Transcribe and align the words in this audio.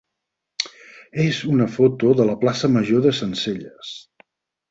és 1.23 1.41
una 1.57 1.67
foto 1.75 2.13
de 2.21 2.25
la 2.29 2.37
plaça 2.45 2.71
major 2.79 3.03
de 3.09 3.13
Sencelles. 3.19 3.93